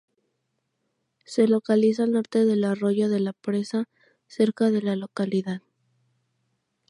Se 1.25 1.47
localiza 1.47 2.01
al 2.05 2.13
norte 2.13 2.43
del 2.43 2.63
arroyo 2.63 3.07
de 3.07 3.19
la 3.19 3.33
Presa, 3.33 3.87
cerca 4.25 4.71
de 4.71 4.81
la 4.81 4.95
localidad. 4.95 5.61